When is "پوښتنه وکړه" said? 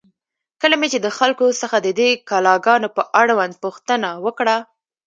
3.63-4.55